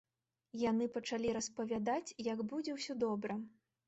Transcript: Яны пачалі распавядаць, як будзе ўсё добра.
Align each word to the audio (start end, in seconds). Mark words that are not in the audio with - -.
Яны 0.69 0.85
пачалі 0.95 1.33
распавядаць, 1.37 2.15
як 2.29 2.41
будзе 2.55 2.71
ўсё 2.79 2.97
добра. 3.05 3.37